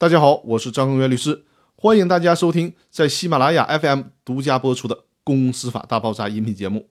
[0.00, 4.94] 大家好，我是张根源律师，欢迎大家收听在喜马拉雅 FM 独家播出的
[5.24, 6.88] 《公司法大爆炸》音频节目。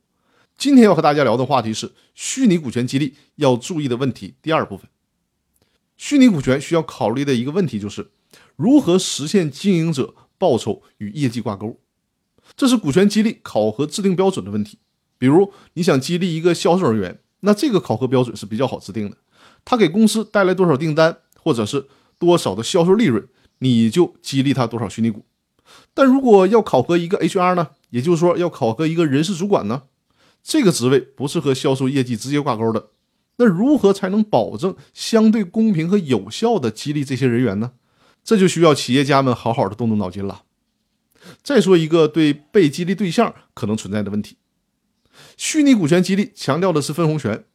[0.58, 4.36] 今天要和大家聊的话题是虚拟股权激励要注意的问题。
[4.42, 4.90] 第二部分，
[5.96, 8.12] 虚拟股权需要考虑的一个问题就是
[8.58, 11.80] 如何实现经营者报酬与业绩挂钩，
[12.58, 14.80] 这是股权激励考核制定标准的问题。
[15.18, 19.16] 比如，你想激励一个销售人员，那这个考核标准是比较好制定的，
[19.64, 21.88] 他给公司带来多少订单，或者是。
[22.20, 23.28] 多少的销售利润，
[23.60, 25.26] 你就激励他多少虚拟股。
[25.94, 27.70] 但如果要考核一个 HR 呢？
[27.90, 29.84] 也就是说要考核一个人事主管呢？
[30.44, 32.90] 这个职位不是和销售业绩直接挂钩的。
[33.38, 37.74] 那如何才能保证相对公平和有效的激励这些人员呢？
[38.24, 40.44] 这就需要企业家们好好的动动脑筋了。
[41.44, 44.38] 再说一个对被激励对象可能存在的问题：
[45.36, 47.46] 虚拟股权激励强调的是分红权，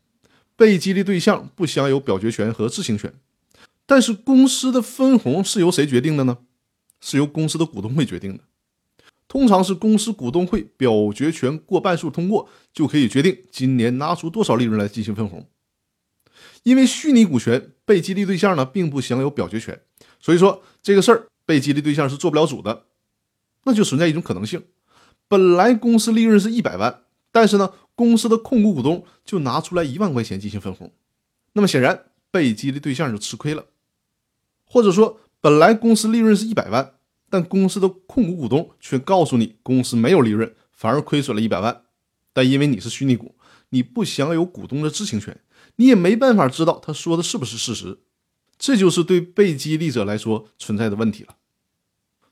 [0.57, 3.13] 被激励对象不享有表决权和知情权。
[3.87, 6.39] 但是公司的分红是由谁决定的呢？
[7.01, 8.45] 是由公司的股东会决定的。
[9.27, 15.49] 通常是公司股东会表决权过半数通过，就可以决定今年拿出多少利润来进行分红。
[16.63, 19.81] 因为虚拟股权被激励对象呢并不享有表决权，
[20.21, 22.85] 所以说这个事儿被激励对象是做不了主的。
[23.65, 24.63] 那就存在一种可能性：
[25.27, 30.93] 本来公司利润是一百万，但是呢公司的控股股东就拿出来一万块钱进行分红，
[31.55, 33.67] 那么显然被激励对象就吃亏了。
[34.65, 36.95] 或者说，本来公司利润是一百万，
[37.31, 41.85] 但公司的控股股东却告诉你公司没有利润，反而亏损了一百万。
[42.33, 43.37] 但因为你是虚拟股，
[43.69, 45.39] 你不享有股东的知情权，
[45.77, 48.01] 你也没办法知道他说的是不是事实。
[48.59, 51.37] 这就是对被激励者来说存在的问题了。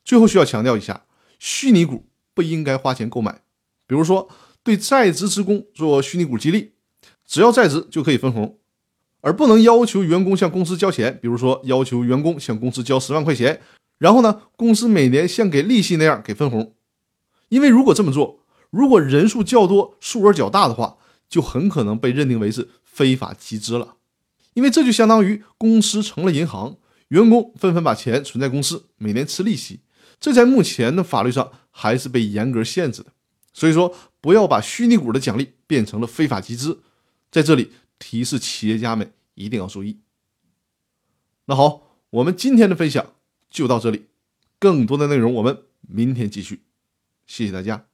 [0.05, 1.05] 最后需要强调一下，
[1.39, 3.43] 虚拟股不应该花钱购买。
[3.87, 4.31] 比如说，
[4.63, 6.75] 对在职职工做虚拟股激励，
[7.27, 8.60] 只要在职就可以分红。
[9.23, 13.61] 而不能要求员工向公司交钱，比如说要求员工向公司交十万块钱，
[13.99, 16.75] 然后呢，公司每年像给利息那样给分红。
[17.51, 18.41] 因为如果这么做，
[18.71, 20.97] 如果人数较多、数额较大的话，
[21.29, 23.97] 就很可能被认定为是非法集资了。
[24.55, 26.77] 因为这就相当于公司成了银行，
[27.09, 29.81] 员工纷纷把钱存在公司，每年吃利息，
[30.19, 33.13] 这在目前的法律上还是被严格限制的。
[33.53, 36.81] 所以说，不要把虚拟股的奖励变成了非法集资。
[37.31, 37.73] 在这里。
[38.03, 40.01] 提示企业家们一定要注意。
[41.47, 43.15] 那好，我们今天的分享
[43.51, 44.07] 就到这里，
[44.59, 46.63] 更多的内容我们明天继续。
[47.27, 47.90] 谢谢大家。